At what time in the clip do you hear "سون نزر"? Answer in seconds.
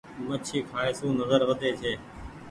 0.99-1.41